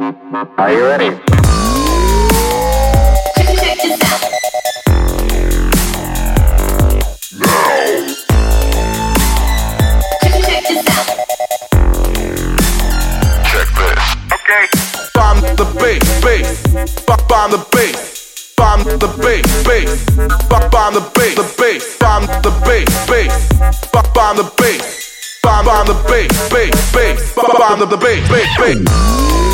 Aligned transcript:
Are 0.00 0.72
you 0.72 0.84
ready? 0.84 1.10
Check 1.10 1.18
this 3.82 3.98
out. 4.06 4.20
Check 10.22 10.62
this 10.68 10.86
out. 10.86 11.06
Check 13.42 13.68
this. 13.74 13.98
Okay. 14.30 14.64
Bomb 15.14 15.40
the 15.56 15.66
bass, 15.80 16.06
bass. 16.22 16.48
Bomb 17.04 17.18
bomb 17.26 17.50
the 17.50 17.58
bass. 17.72 18.54
Bomb 18.56 18.84
the 18.84 19.08
bass, 19.20 19.64
bass. 19.66 19.90
Bomb 20.46 20.70
bomb 20.70 20.94
the 20.94 21.00
bass, 21.12 21.34
the 21.34 21.42
bass. 21.58 21.98
Bomb 21.98 22.26
the 22.42 22.50
bass, 22.64 22.86
bass. 23.08 23.34
Bomb 23.90 24.12
bomb 24.14 24.36
the 24.36 24.44
bass. 24.58 25.40
Bomb 25.42 25.64
bomb 25.64 25.86
the 25.88 25.94
bass, 26.08 26.50
bass, 26.50 26.92
bass. 26.92 27.34
Bomb 27.34 27.50
bomb 27.58 27.80
the 27.80 27.86
the 27.86 27.96
bass, 27.96 28.28
bass, 28.28 28.46
bass. 28.58 29.47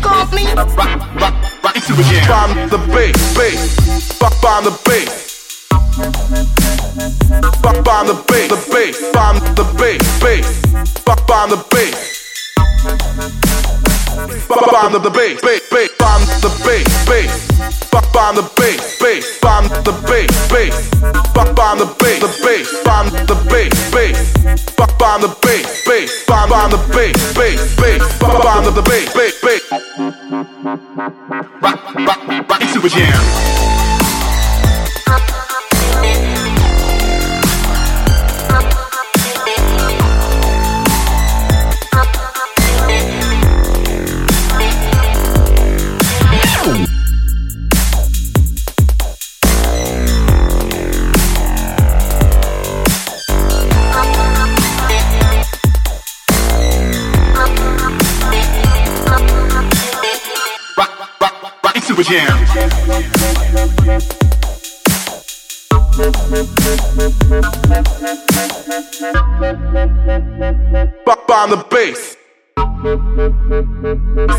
Call 0.00 0.26
me? 0.32 0.44
Bomb 2.26 2.68
the 2.68 2.78
bass, 2.92 3.16
bass. 3.36 4.18
Bomb 4.18 4.64
the 4.64 4.70
bass. 4.84 5.34
Bomb 7.62 8.06
the 8.06 8.14
bass, 8.28 8.48
the 8.48 8.56
bass. 8.72 8.96
Bomb 9.12 9.38
the 9.54 9.64
bass, 9.78 10.02
bass. 10.20 10.46
Bomb 11.04 11.50
the 11.50 11.56
bass. 11.70 11.96
Bomb 14.48 14.92
the 14.92 15.10
bass, 15.10 15.40
bass, 15.40 15.62
bass. 15.70 15.90
Bomb 15.98 16.22
the 16.40 16.50
bass, 16.64 16.88
bass. 17.06 17.32
Bomb 17.90 18.36
the 18.36 18.42
bass, 18.56 18.98
bass. 19.00 19.38
Bomb 19.40 19.68
the 19.68 19.92
bass, 20.08 20.48
bass. 20.50 20.88
Bomb 21.34 21.78
the 21.78 21.86
bass, 21.98 22.20
the 22.20 22.28
bass. 22.42 22.66
Bomb 22.84 23.10
the 23.10 23.36
bass, 23.50 23.90
bass. 23.92 24.20
Bomb 24.96 25.20
the 25.20 25.28
bass, 25.42 25.84
bass. 25.86 26.24
Bomb 26.26 26.70
the 26.70 26.78
bass, 26.92 27.34
bass, 27.34 27.76
bass. 27.76 28.18
Bomb 28.18 28.64
the 28.64 28.70
the 28.70 28.82
bass, 28.82 29.04
bass, 29.04 29.13
bass. 29.13 29.13
Rock, 31.04 31.60
rock, 31.60 32.28
rock 32.48 32.60
into 32.62 32.86
a 32.86 32.88
jam. 32.88 33.43
A 61.90 62.02
jam. 62.02 62.26
Bomb 71.04 71.18
bomb 71.28 71.50
the 71.50 71.56
bass. 71.70 72.16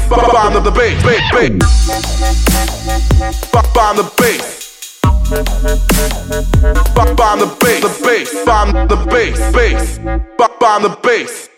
Bomb 0.09 0.25
bomb 0.31 0.53
the 0.63 0.71
bass, 0.71 1.03
bass, 1.03 1.21
bass. 1.31 1.51
Bomb 3.51 3.65
bomb 3.73 3.97
the 3.97 4.03
bass. 4.17 4.45
Bomb 6.95 7.15
bomb 7.15 7.39
the 7.39 7.45
bass, 7.59 7.81
the 7.81 7.89
bass. 8.03 8.29
Bomb 8.45 8.69
the 8.87 8.95
bass, 9.11 9.37
bass. 9.53 9.99
Bomb 10.37 10.51
bomb 10.59 10.81
the 10.83 10.89
bass. 11.03 11.49